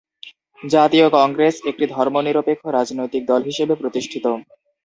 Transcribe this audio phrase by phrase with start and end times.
[0.59, 4.25] জাতীয় কংগ্রেস একটি ধর্মনিরপেক্ষ রাজনৈতিক দল হিসেবে প্রতিষ্ঠিত।